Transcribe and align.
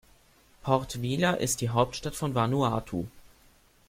Port 0.63 0.93
Vila 1.03 1.33
ist 1.33 1.61
die 1.61 1.69
Hauptstadt 1.69 2.15
von 2.15 2.33
Vanuatu. 2.33 3.05